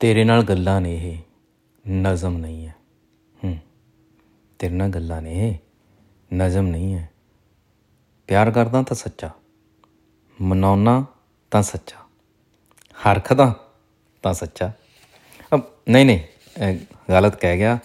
[0.00, 1.18] ਤੇਰੇ ਨਾਲ ਗੱਲਾਂ ਨੇ ਇਹ।
[1.90, 2.74] ਨਜ਼ਮ ਨਹੀਂ ਹੈ।
[3.44, 3.58] ਹੂੰ।
[4.58, 5.54] ਤੇਰੇ ਨਾਲ ਗੱਲਾਂ ਨੇ ਇਹ।
[6.34, 7.10] ਨਜ਼ਮ ਨਹੀਂ ਹੈ।
[8.26, 9.30] ਪਿਆਰ ਕਰਦਾ ਤਾਂ ਸੱਚਾ।
[10.42, 11.06] ਮਨਾਉਣਾ
[11.50, 11.96] ਤਾਂ ਸੱਚਾ।
[13.06, 13.54] ਹਰਖਦਾ
[14.22, 14.72] ਤਾਂ ਸੱਚਾ।
[15.54, 16.20] ਅਬ, ਨਹੀਂ ਨਹੀਂ,
[16.62, 16.78] ਇਹ
[17.10, 17.78] ਗਲਤ ਕਹਿ ਗਿਆ।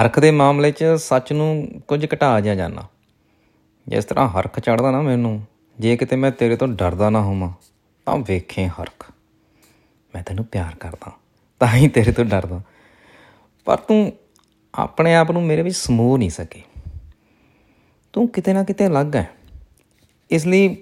[0.00, 2.82] ਹਰਖ ਦੇ ਮਾਮਲੇ 'ਚ ਸੱਚ ਨੂੰ ਕੁਝ ਘਟਾ ਜਿਆ ਜਾਣਾ
[3.88, 5.46] ਜਿਸ ਤਰ੍ਹਾਂ ਹਰਖ ਚੜਦਾ ਨਾ ਮੈਨੂੰ,
[5.80, 7.52] ਜੇ ਕਿਤੇ ਮੈਂ ਤੇਰੇ ਤੋਂ ਡਰਦਾ ਨਾ ਹੋਵਾਂ,
[8.06, 9.12] ਤਾਂ ਵੇਖੇ ਹਰਖ।
[10.14, 11.12] ਮੈਂ ਤੈਨੂੰ ਪਿਆਰ ਕਰਦਾ।
[11.58, 12.60] ਤਾਂ ਹੀ ਤੇਰੇ ਤੋਂ ਡਰਦਾ।
[13.64, 14.12] ਪਰ ਤੂੰ
[14.74, 16.62] ਆਪਣੇ ਆਪ ਨੂੰ ਮੇਰੇ ਵਿੱਚ ਸਮੋ ਨਹੀਂ ਸਕੇ।
[18.12, 19.30] ਤੂੰ ਕਿਤੇ ਨਾ ਕਿਤੇ ਅਲੱਗ ਹੈ
[20.30, 20.76] ਇਸ ਲਈ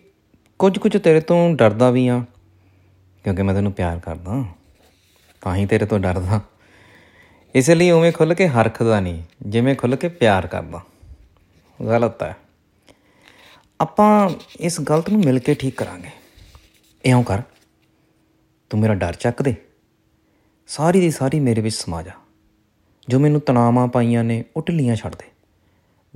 [0.59, 2.25] ਕੁਝ ਕੁਝ ਤੇਰੇ ਤੋਂ ਡਰਦਾ ਵੀ ਆ।
[3.25, 4.45] ਕਿਉਂਕਿ ਮੈਂ ਤੈਨੂੰ ਪਿਆਰ ਕਰਦਾ।
[5.41, 6.41] ਤਾਂ ਹੀ ਤੇਰੇ ਤੋਂ ਡਰਦਾ।
[7.55, 10.81] ਇਸ ਲਈ ਉਵੇਂ ਖੁੱਲ ਕੇ ਹਰਖਦਾ ਨਹੀਂ, ਜਿਵੇਂ ਖੁੱਲ ਕੇ ਪਿਆਰ ਕਰਦਾ।
[11.81, 12.37] ਗਲਤ ਹੈ
[13.81, 16.11] ਆਪਾਂ ਇਸ ਗਲਤ ਨੂੰ ਮਿਲ ਕੇ ਠੀਕ ਕਰਾਂਗੇ।
[17.05, 17.43] ਇਉਂ ਕਰ।
[18.71, 19.55] ਤੂੰ ਮੇਰਾ ਡਰ ਚੱਕ ਦੇ।
[20.67, 22.11] ਸਾਰੀ ਦੀ ਸਾਰੀ ਮੇਰੇ ਵਿੱਚ ਸਮਾ ਜਾ।
[23.09, 25.27] ਜੋ ਮੈਨੂੰ ਤਣਾਵਾਂ ਪਾਈਆਂ ਨੇ, ਉਹ ਢਿੱਲੀਆਂ ਛੱਡ ਦੇ।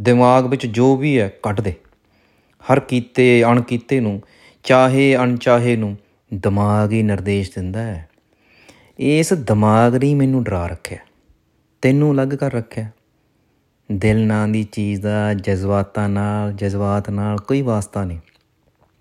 [0.00, 1.74] ਦਿਮਾਗ ਵਿੱਚ ਜੋ ਵੀ ਹੈ, ਕੱਢ ਦੇ।
[2.72, 4.22] ਹਰ ਕੀਤੇ, ਅਣਕੀਤੇ ਨੂੰ,
[4.62, 5.98] ਚਾਹੇ ਅਣਚਾਹੇ ਨੂੰ,
[6.34, 8.08] ਦਿਮਾਗ ਹੀ ਨਿਰਦੇਸ਼ ਦਿੰਦਾ ਹੈ।
[8.98, 10.98] ਇਸ ਦਿਮਾਗ ਨੇ ਮੈਨੂੰ ਡਰਾ ਰੱਖਿਆ।
[11.82, 12.90] ਤੈਨੂੰ ਅਲੱਗ ਕਰ ਰੱਖਿਆ।
[13.92, 18.18] ਦਿਲ ਨਾਂ ਦੀ ਚੀਜ਼ ਦਾ, ਜਜ਼ਬਾਤਾਂ ਨਾਲ, ਜਜ਼ਬਾਤ ਨਾਲ ਕੋਈ ਵਾਸਤਾ ਨਹੀਂ।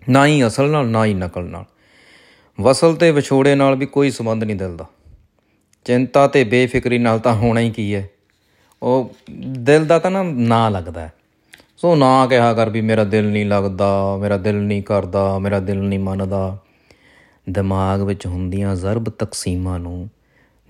[0.09, 1.65] ਨਾ ਹੀ ਅਸਲ ਨਾਲ, ਨਾ ਹੀ ਨਕਲ ਨਾਲ।
[2.61, 4.85] ਵਸਲ ਤੇ ਵਿਛੋੜੇ ਨਾਲ ਵੀ ਕੋਈ ਸੰਬੰਧ ਨਹੀਂ ਦਿਲ ਦਾ
[5.87, 8.09] ਚਿੰਤਾ ਤੇ ਬੇਫਿਕਰੀ ਨਾਲ ਤਾਂ ਹੋਣਾ ਹੀ ਕੀ ਹੈ?
[8.83, 11.13] ਉਹ ਦਿਲ ਦਾ ਤਾਂ ਨਾ ਨਾ ਲੱਗਦਾ ਹੈ।
[11.77, 15.79] ਸੋ ਨਾ ਕਿਹਾ ਕਰ ਵੀ ਮੇਰਾ ਦਿਲ ਨਹੀਂ ਲੱਗਦਾ ਮੇਰਾ ਦਿਲ ਨਹੀਂ ਕਰਦਾ ਮੇਰਾ ਦਿਲ
[15.79, 16.57] ਨਹੀਂ ਮੰਨਦਾ।
[17.49, 20.09] ਦਿਮਾਗ ਵਿੱਚ ਹੁੰਦੀਆਂ ਜ਼ਰਬ ਤਕਸੀਮਾਂ ਨੂੰ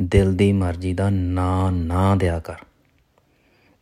[0.02, 2.56] ਦਿਲ ਦੀ ਮਰਜ਼ੀ ਦਾ ਨਾਂ ਨਾ ਦਿਆ ਕਰ।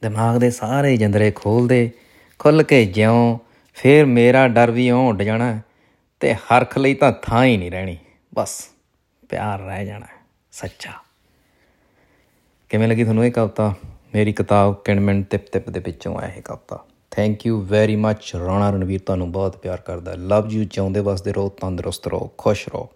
[0.01, 1.91] ਦਿਮਾਗ ਦੇ ਸਾਰੇ ਜੰਦਰੇ ਖੋਲ ਦੇ
[2.39, 3.39] ਖੁੱਲ ਕੇ ਜਿਉਂ
[3.73, 5.63] ਫੇਰ ਮੇਰਾ ਡਰ ਵੀ ਇਉਂ ਉੱਡ ਜਾਣਾ ਹੈ
[6.19, 7.97] ਤੇ ਹਰਖ ਲਈ ਤਾਂ ਥਾਂ ਹੀ ਨਹੀਂ ਰਹਿਣੀ।
[8.35, 8.69] ਬਸ
[9.29, 10.91] ਪਿਆਰ ਰਹਿ ਜਾਣਾ ਹੈ, ਸੱਚਾ।
[12.75, 13.73] ਕਿਵੇਂ ਲੱਗੀ ਤੁਹਾਨੂੰ ਇਹ ਕਵਿਤਾ?
[14.15, 18.69] ਮੇਰੀ ਕਿਤਾਬ ਕਿਣਮਣ ਤਿਪ ਤਿਪ ਦੇ ਵਿੱਚੋਂ ਆਇਆ ਇਹ ਕਵਿਤਾ। Thank you very much Rana
[18.69, 18.99] Ranveer.
[19.05, 22.89] ਤੁਹਾਨੂੰ ਬਹੁਤ ਪਿਆਰ ਕਰਦਾ। ਲਵ ਯੂ ਚਾਹੁੰਦੇ ਵਸਦੇ ਰਹੋ, ਤੰਦਰੁਸਤ ਰਹੋ, ਖੁਸ਼ ਰਹੋ।